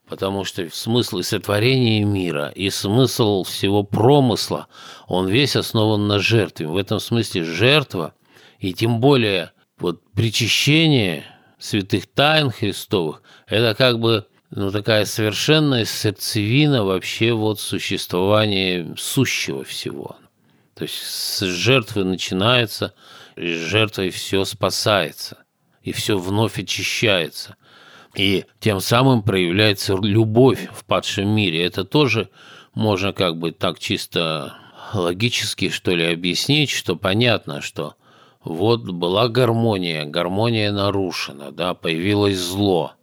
[0.07, 4.67] Потому что смысл и сотворения мира, и смысл всего промысла,
[5.07, 6.67] он весь основан на жертве.
[6.67, 8.13] В этом смысле жертва,
[8.59, 11.25] и тем более вот причащение
[11.59, 20.15] святых тайн Христовых, это как бы ну, такая совершенная сердцевина вообще вот существования сущего всего.
[20.73, 22.93] То есть с жертвы начинается,
[23.35, 25.43] и с жертвой все спасается,
[25.81, 27.55] и все вновь очищается.
[28.15, 31.65] И тем самым проявляется любовь в падшем мире.
[31.65, 32.29] Это тоже
[32.73, 34.55] можно как бы так чисто
[34.93, 37.95] логически, что ли, объяснить, что понятно, что
[38.47, 42.93] вот была гармония, гармония нарушена, да, появилось зло–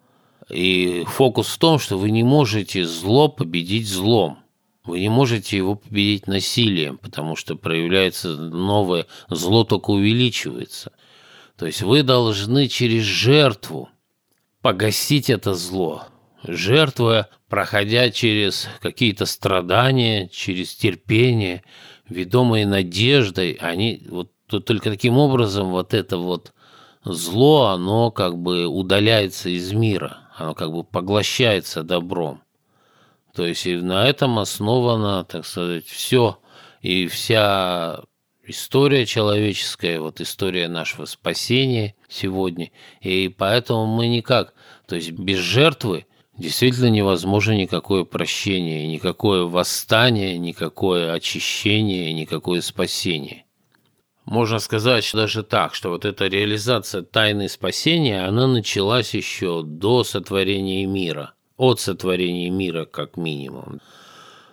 [0.50, 4.38] и фокус в том, что вы не можете зло победить злом.
[4.84, 10.92] Вы не можете его победить насилием, потому что проявляется новое зло, только увеличивается.
[11.56, 13.88] То есть вы должны через жертву
[14.60, 16.06] погасить это зло.
[16.46, 21.62] жертвуя, проходя через какие-то страдания, через терпение,
[22.06, 26.52] ведомые надеждой, они вот только таким образом вот это вот
[27.04, 32.42] зло, оно как бы удаляется из мира, оно как бы поглощается добром.
[33.34, 36.38] То есть и на этом основано, так сказать, все
[36.82, 38.00] и вся
[38.46, 42.70] история человеческая, вот история нашего спасения сегодня.
[43.00, 44.54] И поэтому мы никак,
[44.86, 53.44] то есть без жертвы действительно невозможно никакое прощение, никакое восстание, никакое очищение, никакое спасение.
[54.24, 60.86] Можно сказать даже так, что вот эта реализация тайны спасения, она началась еще до сотворения
[60.86, 63.80] мира, от сотворения мира как минимум.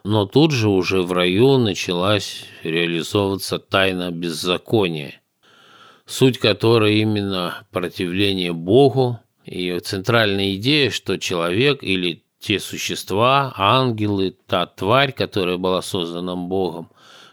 [0.03, 5.21] Но тут же уже в раю началась реализовываться тайна беззакония,
[6.05, 14.65] суть которой именно противление Богу, и центральная идея, что человек или те существа, ангелы, та
[14.65, 16.89] тварь, которая была создана Богом,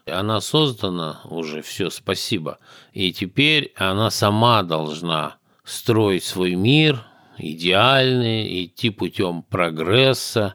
[0.09, 2.59] она создана уже, все, спасибо.
[2.93, 7.05] И теперь она сама должна строить свой мир,
[7.39, 10.55] идеальный, идти путем прогресса.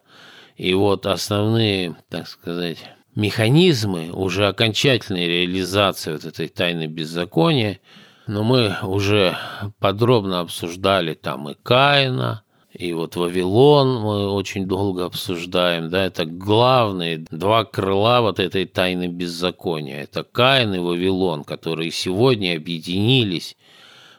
[0.56, 2.78] И вот основные, так сказать,
[3.16, 7.80] механизмы уже окончательной реализации вот этой тайны беззакония,
[8.28, 9.38] но мы уже
[9.80, 12.42] подробно обсуждали там и Каина,
[12.74, 19.07] и вот Вавилон мы очень долго обсуждаем, да, это главные два крыла вот этой тайны
[19.07, 20.01] беззакония.
[20.01, 23.55] Это Каин и Вавилон, которые сегодня объединились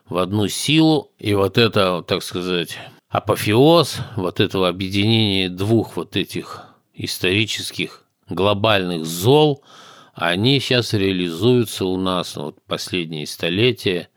[0.08, 1.10] в одну силу.
[1.18, 2.78] И вот это, так сказать,
[3.08, 9.64] апофеоз вот этого объединения двух вот этих исторических глобальных зол,
[10.14, 14.08] они сейчас реализуются у нас вот последние столетия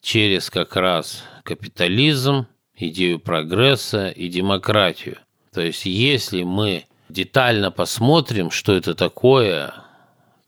[0.00, 2.46] через как раз капитализм,
[2.76, 5.18] идею прогресса и демократию.
[5.52, 9.72] То есть если мы детально посмотрим, что это такое,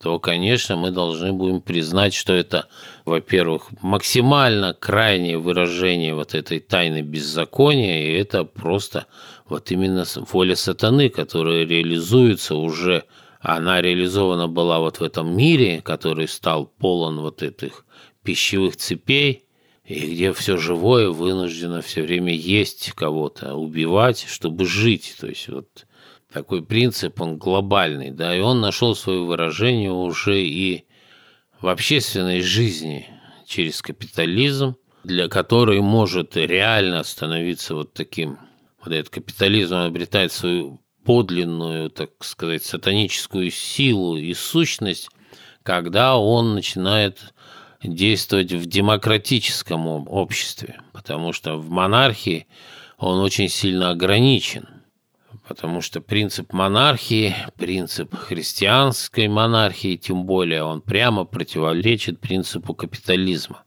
[0.01, 2.69] то, конечно, мы должны будем признать, что это,
[3.05, 9.07] во-первых, максимально крайнее выражение вот этой тайны беззакония, и это просто
[9.49, 13.05] вот именно воля сатаны, которая реализуется уже,
[13.41, 17.87] она реализована была вот в этом мире, который стал полон вот этих
[18.23, 19.46] пищевых цепей,
[19.87, 25.15] и где все живое вынуждено все время есть кого-то, убивать, чтобы жить.
[25.21, 25.87] То есть вот
[26.33, 30.85] такой принцип, он глобальный, да, и он нашел свое выражение уже и
[31.61, 33.07] в общественной жизни
[33.47, 38.39] через капитализм, для которой может реально становиться вот таким,
[38.85, 45.09] вот этот капитализм обретает свою подлинную, так сказать, сатаническую силу и сущность,
[45.63, 47.33] когда он начинает
[47.95, 52.47] действовать в демократическом обществе, потому что в монархии
[52.99, 54.69] он очень сильно ограничен,
[55.47, 63.63] потому что принцип монархии, принцип христианской монархии, тем более, он прямо противоречит принципу капитализма.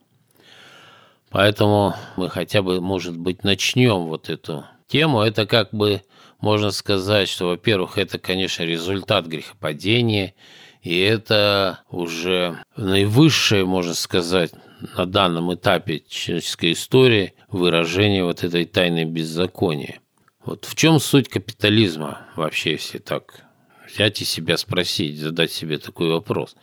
[1.30, 5.22] Поэтому мы хотя бы, может быть, начнем вот эту тему.
[5.22, 6.02] Это как бы
[6.40, 10.34] можно сказать, что, во-первых, это, конечно, результат грехопадения–
[10.82, 14.52] и это уже наивысшее, можно сказать,
[14.98, 20.00] на данном этапе человеческой истории выражение вот этой тайны беззакония.
[20.46, 23.44] Вот в чем суть капитализма вообще, если так
[23.88, 26.56] взять и себя спросить, задать себе такой вопрос.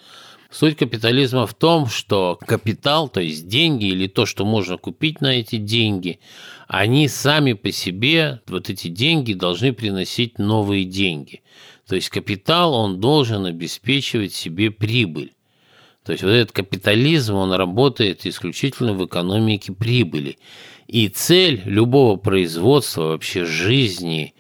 [0.51, 5.39] Суть капитализма в том, что капитал, то есть деньги или то, что можно купить на
[5.39, 6.21] эти деньги,
[6.69, 11.43] они сами по себе, вот эти деньги должны приносить новые деньги.
[11.89, 15.33] То есть капитал, он должен обеспечивать себе прибыль.
[16.05, 20.39] То есть вот этот капитализм, он работает исключительно в экономике прибыли.
[20.87, 24.35] И цель любого производства, вообще жизни,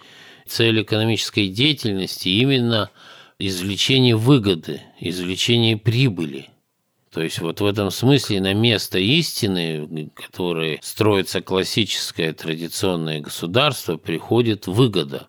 [0.46, 2.90] цель экономической деятельности именно
[3.38, 6.48] извлечение выгоды, извлечение прибыли.
[7.12, 14.66] То есть вот в этом смысле на место истины, которой строится классическое традиционное государство, приходит
[14.66, 15.28] выгода.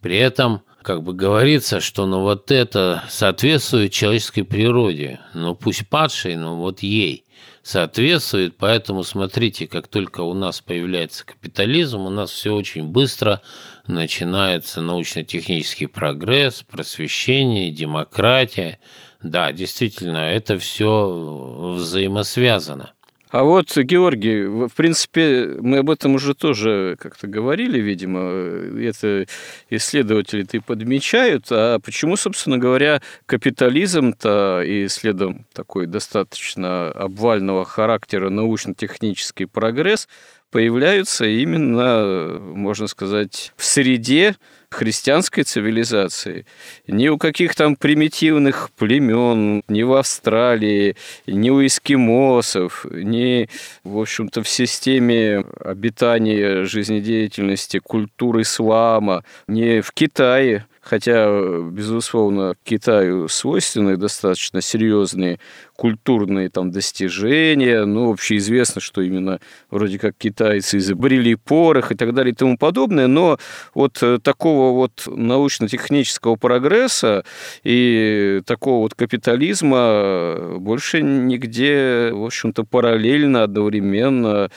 [0.00, 6.34] При этом как бы говорится, что ну вот это соответствует человеческой природе, ну пусть падшей,
[6.36, 7.26] но вот ей
[7.62, 13.42] соответствует, поэтому смотрите, как только у нас появляется капитализм, у нас все очень быстро
[13.86, 18.78] начинается научно-технический прогресс, просвещение, демократия.
[19.22, 22.94] Да, действительно, это все взаимосвязано.
[23.30, 29.26] А вот, Георгий, в принципе, мы об этом уже тоже как-то говорили, видимо, это
[29.68, 39.44] исследователи-то и подмечают, а почему, собственно говоря, капитализм-то и следом такой достаточно обвального характера научно-технический
[39.44, 40.08] прогресс
[40.50, 44.36] появляются именно, можно сказать, в среде
[44.70, 46.44] христианской цивилизации.
[46.86, 50.96] Ни у каких там примитивных племен, ни в Австралии,
[51.26, 53.48] ни у эскимосов, ни,
[53.84, 61.28] в общем-то, в системе обитания, жизнедеятельности, культуры ислама, ни в Китае– хотя,
[61.70, 65.38] безусловно, Китаю свойственны достаточно серьезные
[65.78, 69.38] культурные там достижения, ну, общеизвестно, что именно
[69.70, 73.38] вроде как китайцы изобрели порох и так далее и тому подобное, но
[73.74, 77.24] вот э, такого вот научно-технического прогресса
[77.62, 84.50] и такого вот капитализма больше нигде, в общем-то, параллельно, одновременно,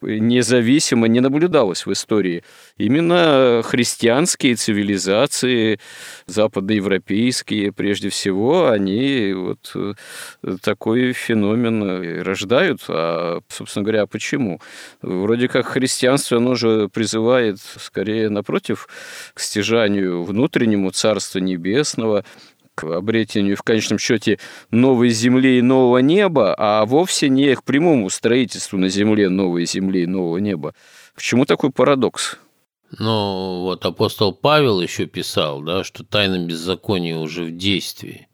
[0.00, 2.44] независимо не наблюдалось в истории.
[2.76, 5.80] Именно христианские цивилизации,
[6.26, 9.94] западноевропейские, прежде всего, они вот э,
[10.68, 12.82] такой феномен рождают.
[12.88, 14.60] А, собственно говоря, почему?
[15.00, 18.86] Вроде как христианство, оно же призывает скорее напротив
[19.32, 22.26] к стяжанию внутреннему Царства Небесного,
[22.74, 24.38] к обретению, в конечном счете,
[24.70, 30.02] новой земли и нового неба, а вовсе не к прямому строительству на земле новой земли
[30.02, 30.74] и нового неба.
[31.14, 32.36] Почему такой парадокс?
[32.98, 38.27] Ну, вот апостол Павел еще писал, да, что тайна беззакония уже в действии.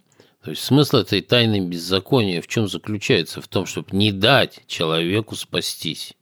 [0.44, 3.40] То есть смысл этой тайны беззакония в чем заключается?
[3.40, 6.12] В том, чтобы не дать человеку спастись.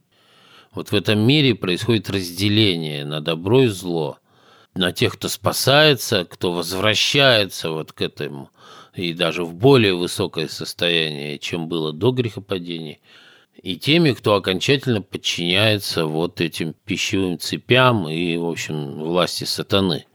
[0.72, 4.18] Вот в этом мире происходит разделение на добро и зло.
[4.74, 8.50] На тех, кто спасается, кто возвращается вот к этому,
[8.94, 12.98] и даже в более высокое состояние, чем было до грехопадения–
[13.62, 20.06] и теми, кто окончательно подчиняется вот этим пищевым цепям и, в общем, власти сатаны.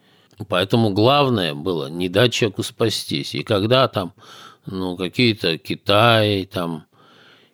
[0.47, 3.33] Поэтому главное было не дать человеку спастись.
[3.35, 4.13] И когда там,
[4.65, 6.85] ну, какие-то Китай, там,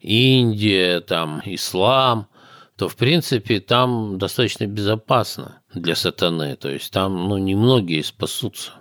[0.02, 2.28] Индия, там, ислам,
[2.76, 6.56] то, в принципе, там достаточно безопасно для сатаны.
[6.56, 8.74] То есть там, ну, немногие спасутся.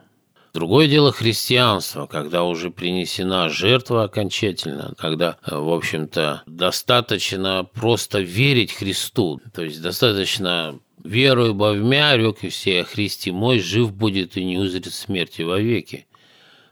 [0.55, 9.41] Другое дело христианство, когда уже принесена жертва окончательно, когда, в общем-то, достаточно просто верить Христу,
[9.55, 14.93] то есть достаточно верую бовмя, рек и все, Христе мой, жив будет и не узрит
[14.93, 16.07] смерти вовеки.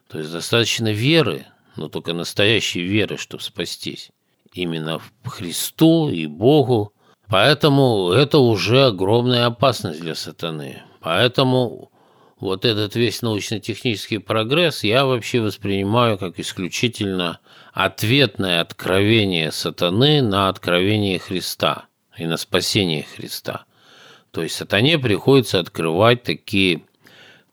[0.08, 4.10] То есть достаточно веры, но только настоящей веры, чтобы спастись.
[4.52, 6.92] Именно в Христу и Богу.
[7.28, 10.82] Поэтому это уже огромная опасность для сатаны.
[11.00, 11.92] Поэтому
[12.40, 17.38] вот этот весь научно-технический прогресс я вообще воспринимаю как исключительно
[17.72, 23.64] ответное откровение сатаны на откровение Христа и на спасение Христа.
[24.32, 26.82] То есть сатане приходится открывать такие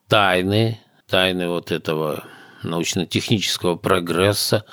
[0.06, 2.24] тайны, тайны вот этого
[2.62, 4.64] научно-технического прогресса,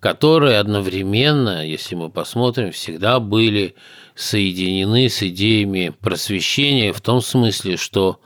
[0.00, 3.76] которые одновременно, если мы посмотрим, всегда были
[4.14, 8.20] соединены с идеями просвещения в том смысле, что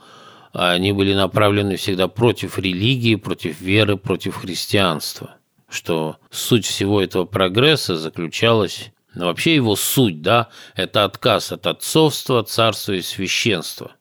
[0.53, 5.35] они были направлены всегда против религии, против веры, против христианства.
[5.69, 12.43] Что суть всего этого прогресса заключалась но вообще его суть, да, это отказ от отцовства,
[12.43, 13.91] царства и священства.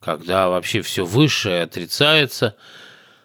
[0.00, 2.56] Когда вообще все высшее отрицается,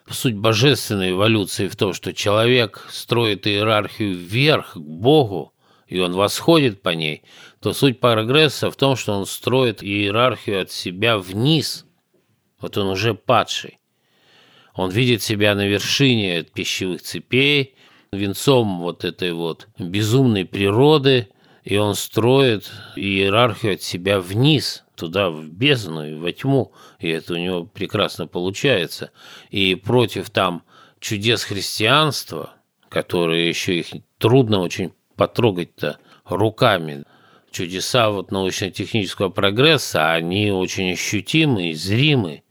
[0.10, 5.54] суть божественной эволюции в том, что человек строит иерархию вверх к Богу,
[5.88, 7.24] и он восходит по ней,
[7.60, 11.86] то суть прогресса в том, что он строит иерархию от себя вниз–
[12.60, 13.80] вот он уже падший.
[14.74, 17.76] Он видит себя на вершине пищевых цепей,
[18.12, 21.30] венцом вот этой вот безумной природы,
[21.64, 27.34] и он строит иерархию от себя вниз, туда, в бездну и во тьму, и это
[27.34, 29.12] у него прекрасно получается.
[29.50, 30.64] И против там
[31.00, 32.54] чудес христианства,
[32.90, 33.88] которые еще их
[34.18, 37.04] трудно очень потрогать-то руками,
[37.52, 42.44] чудеса вот научно-технического прогресса, они очень ощутимы и зримы,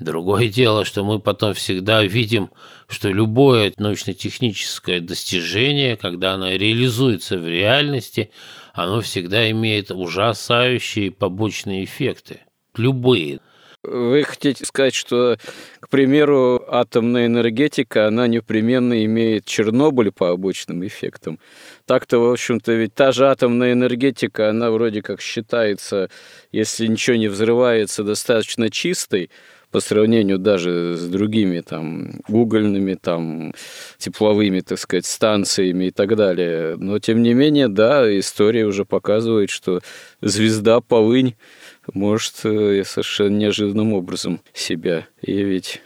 [0.00, 2.50] Другое дело, что мы потом всегда видим,
[2.88, 8.30] что любое научно-техническое достижение, когда оно реализуется в реальности,
[8.72, 12.40] оно всегда имеет ужасающие побочные эффекты.
[12.76, 13.40] Любые.
[13.82, 15.36] Вы хотите сказать, что,
[15.80, 21.38] к примеру, атомная энергетика, она непременно имеет Чернобыль по обычным эффектам.
[21.86, 26.10] Так-то, в общем-то, ведь та же атомная энергетика, она вроде как считается,
[26.52, 29.30] если ничего не взрывается, достаточно чистой,
[29.70, 33.54] по сравнению даже с другими там угольными, там
[33.98, 36.76] тепловыми, так сказать, станциями и так далее.
[36.76, 39.80] Но, тем не менее, да, история уже показывает, что
[40.20, 41.36] звезда Полынь
[41.92, 45.80] может э, совершенно неожиданным образом себя явить.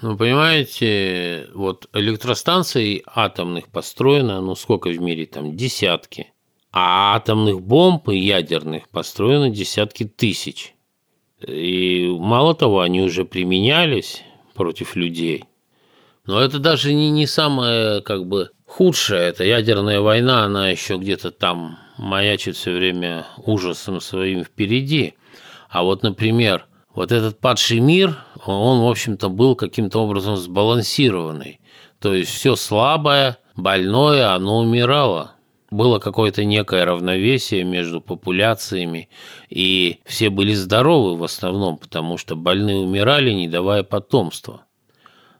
[0.00, 6.32] Ну, понимаете, вот электростанций атомных построено, ну, сколько в мире там, десятки.
[6.70, 10.74] А атомных бомб и ядерных построено десятки тысяч.
[11.46, 14.22] И мало того, они уже применялись
[14.54, 15.44] против людей.
[16.26, 19.22] Но это даже не, не самое, как бы, худшее.
[19.22, 25.14] Это ядерная война, она еще где-то там маячит все время ужасом своим впереди.
[25.70, 31.60] А вот, например, вот этот падший мир, он, в общем-то, был каким-то образом сбалансированный.
[32.00, 35.32] То есть все слабое, больное, оно умирало.
[35.70, 39.08] Было какое-то некое равновесие между популяциями,
[39.50, 44.62] и все были здоровы в основном, потому что больные умирали, не давая потомства.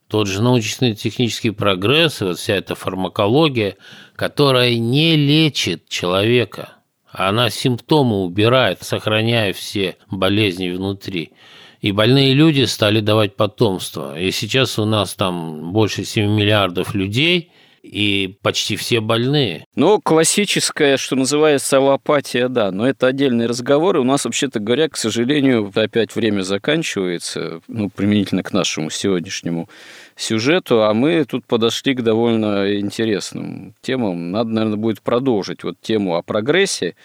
[0.07, 3.77] Тот же научно-технический прогресс и вот вся эта фармакология,
[4.17, 6.75] которая не лечит человека–
[7.11, 11.33] она симптомы убирает, сохраняя все болезни внутри.
[11.81, 14.19] И больные люди стали давать потомство.
[14.19, 17.51] И сейчас у нас там больше 7 миллиардов людей,
[17.83, 19.65] и почти все больные.
[19.75, 23.97] Ну, классическая, что называется, аллопатия, да, но это отдельный разговор.
[23.97, 29.69] И у нас, вообще-то говоря, к сожалению, опять время заканчивается, ну, применительно к нашему сегодняшнему
[30.17, 34.31] сюжету, а мы тут подошли к довольно интересным темам.
[34.31, 36.97] Надо, наверное, будет продолжить вот тему о прогрессе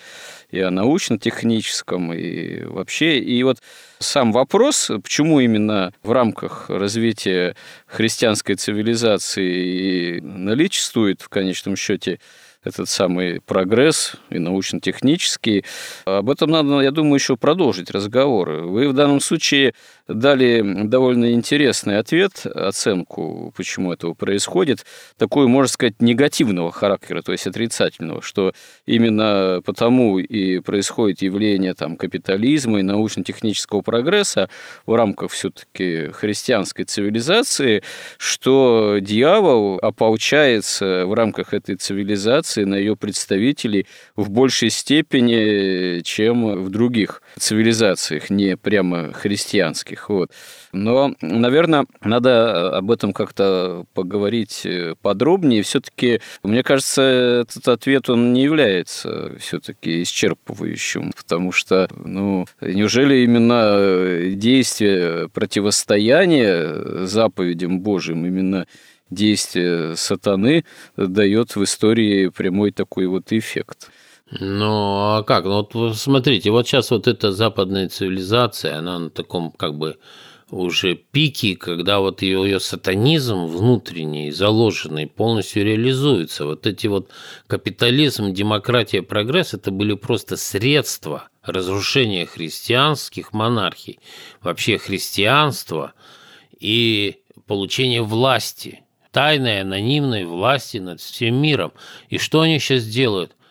[0.49, 3.19] и о научно-техническом, и вообще.
[3.19, 3.59] И вот
[4.00, 7.56] сам вопрос, почему именно в рамках развития
[7.88, 12.20] христианской цивилизации наличествует в конечном счете
[12.64, 15.66] этот самый прогресс и научно-технический.
[16.06, 18.62] Об этом надо, я думаю, еще продолжить разговоры.
[18.62, 19.74] Вы в данном случае
[20.08, 24.86] дали довольно интересный ответ, оценку, почему этого происходит,
[25.18, 28.54] такую, можно сказать, негативного характера, то есть отрицательного, что
[28.86, 34.49] именно потому и происходит явление там, капитализма и научно-технического прогресса
[34.86, 37.84] в рамках все-таки христианской цивилизации,
[38.18, 46.70] что дьявол ополчается в рамках этой цивилизации на ее представителей в большей степени, чем в
[46.70, 50.32] других цивилизациях, не прямо христианских таких вот.
[50.72, 54.68] Но, наверное, надо об этом как-то поговорить
[55.02, 55.62] подробнее.
[55.62, 57.02] Все-таки, мне кажется,
[57.48, 67.82] этот ответ, он не является все-таки исчерпывающим, потому что, ну, неужели именно действие противостояния заповедям
[67.82, 68.66] Божьим, именно
[69.10, 70.66] действие сатаны
[70.98, 73.91] дает в истории прямой такой вот эффект.
[74.32, 75.45] Ну, а как?
[75.45, 79.97] Ну, вот смотрите, вот сейчас вот эта западная цивилизация, она на таком как бы
[80.49, 86.45] уже пике, когда вот ее, ее сатанизм внутренний, заложенный, полностью реализуется.
[86.45, 87.09] Вот эти вот
[87.47, 93.99] капитализм, демократия, прогресс– это были просто средства разрушения христианских монархий,
[94.41, 95.93] вообще христианства
[96.59, 101.74] и получения власти, тайной, анонимной власти над всем миром.
[102.09, 103.36] И что они сейчас делают–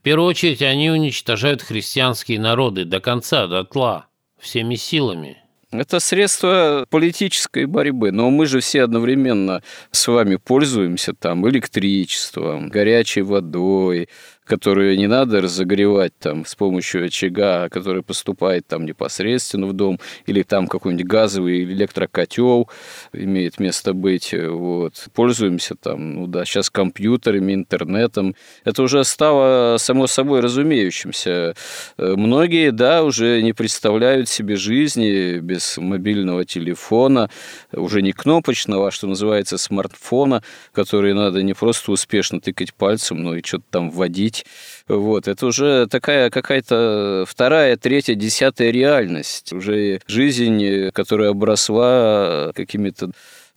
[0.00, 4.06] в первую очередь они уничтожают христианские народы до конца, до тла,
[4.38, 5.36] всеми силами.
[5.72, 13.20] Это средство политической борьбы, но мы же все одновременно с вами пользуемся там электричеством, горячей
[13.20, 14.08] водой,
[14.50, 20.42] которую не надо разогревать там с помощью очага, который поступает там непосредственно в дом, или
[20.42, 22.68] там какой-нибудь газовый или электрокотел
[23.12, 24.34] имеет место быть.
[24.34, 25.06] Вот.
[25.14, 28.34] Пользуемся там, ну да, сейчас компьютерами, интернетом.
[28.64, 31.54] Это уже стало само собой разумеющимся.
[31.96, 37.30] Многие, да, уже не представляют себе жизни без мобильного телефона,
[37.72, 40.42] уже не кнопочного, а что называется смартфона,
[40.72, 44.46] который надо не просто успешно тыкать пальцем, но и что-то там вводить жить.
[44.88, 49.52] Вот, это уже такая какая-то вторая, третья, десятая реальность.
[49.52, 53.10] Уже жизнь, которая обросла какими-то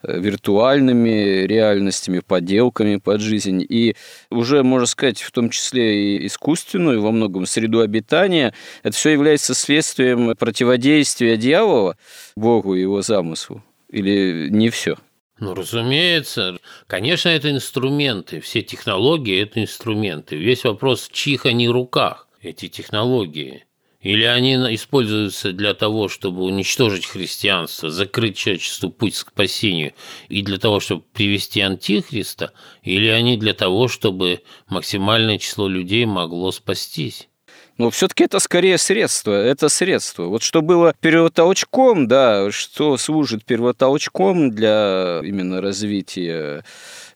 [0.04, 3.66] э, виртуальными реальностями, подделками под жизнь.
[3.68, 3.96] И
[4.30, 8.54] уже, можно сказать, в том числе и искусственную во многом среду обитания,
[8.84, 11.98] это все является следствием противодействия дьявола
[12.36, 13.64] Богу и его замыслу.
[13.90, 14.98] Или не все?
[15.40, 16.60] Ну, разумеется.
[16.88, 18.40] Конечно, это инструменты.
[18.40, 20.36] Все технологии– это инструменты.
[20.36, 23.66] Весь вопрос, в чьих они руках, эти технологии.
[24.02, 29.94] Или они используются для того, чтобы уничтожить христианство, закрыть человечеству путь к спасению,
[30.28, 32.52] и для того, чтобы привести антихриста,
[32.84, 37.30] или они для того, чтобы максимальное число людей могло спастись.
[37.78, 40.26] Но все-таки это скорее средство, это средство.
[40.26, 46.63] Вот что было первотолчком, да, что служит первотолчком для именно развития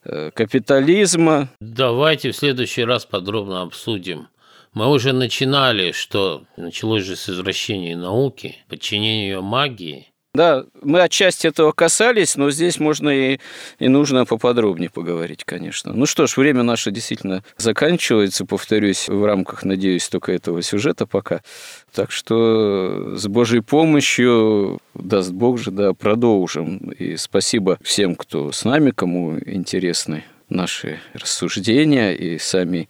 [0.04, 1.50] э, капитализма.
[1.60, 4.30] Давайте в следующий раз подробно обсудим.
[4.74, 10.08] Мы уже начинали, что началось же с извращения науки, подчинения ее магии–
[10.38, 13.40] да, мы отчасти этого касались, но здесь можно и,
[13.80, 15.94] и нужно поподробнее поговорить, конечно.
[15.94, 21.42] Ну что ж, время наше действительно заканчивается, повторюсь, в рамках, надеюсь, только этого сюжета пока.
[21.92, 26.92] Так что с Божьей помощью, даст Бог же, да, продолжим.
[26.92, 32.90] И спасибо всем, кто с нами, кому интересны наши рассуждения и сами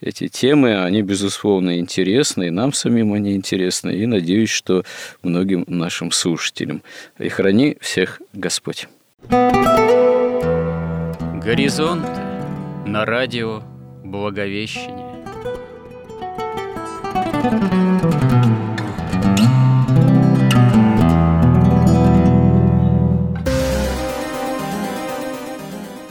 [0.00, 4.84] эти темы, они, безусловно, интересны, и нам самим они интересны, и надеюсь, что
[5.22, 6.82] многим нашим слушателям.
[7.18, 8.88] И храни всех Господь.
[11.42, 12.06] Горизонт
[12.86, 13.62] на радио
[14.04, 15.08] Благовещение.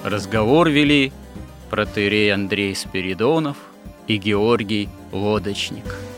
[0.04, 1.12] Разговор вели
[1.70, 3.58] протерей Андрей Спиридонов–
[4.08, 5.96] и Георгий Лодочник–